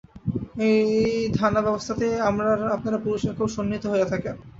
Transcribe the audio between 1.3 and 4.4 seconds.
ধ্যানাবস্থাতেই আপনারা পুরুষের খুব সন্নিহিত হইয়া থাকেন।